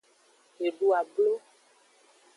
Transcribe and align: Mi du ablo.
Mi 0.59 0.71
du 0.79 0.89
ablo. 1.01 1.31